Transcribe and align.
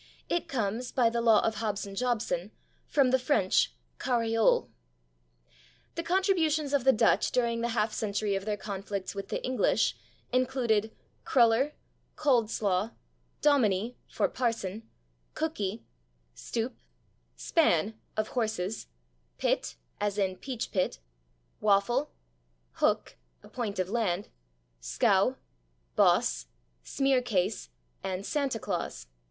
It 0.29 0.47
comes, 0.47 0.91
by 0.91 1.11
the 1.11 1.21
law 1.21 1.41
of 1.45 1.57
Hobson 1.57 1.93
Jobson, 1.93 2.49
from 2.87 3.11
the 3.11 3.19
French 3.19 3.71
/carriole/. 3.99 4.67
The 5.93 6.01
contributions 6.01 6.73
of 6.73 6.85
the 6.85 6.91
Dutch 6.91 7.31
during 7.31 7.61
the 7.61 7.67
half 7.77 7.93
century 7.93 8.33
of 8.35 8.43
their 8.45 8.57
conflicts 8.57 9.13
with 9.13 9.27
the 9.27 9.43
English 9.45 9.95
included 10.33 10.91
/cruller/, 11.23 11.73
/cold 12.17 12.49
slaw/, 12.49 12.89
/dominie/ 13.43 13.93
(for 14.07 14.27
/parson/), 14.27 14.81
/cookey/, 15.35 15.81
/stoop/, 16.35 16.73
/span/ 17.37 17.93
(of 18.17 18.29
horses), 18.29 18.87
/pit/ 19.37 19.75
(as 19.99 20.17
in 20.17 20.35
/peach 20.35 20.71
pit/), 20.71 20.97
/waffle/, 21.61 22.07
/hook/ 22.77 23.13
(a 23.43 23.47
point 23.47 23.77
of 23.77 23.87
land), 23.87 24.29
/scow/, 24.81 25.35
/boss/, 25.95 26.45
/smearcase/ 26.83 27.67
and 28.03 28.23
/Santa 28.23 28.59
Claus 28.59 29.05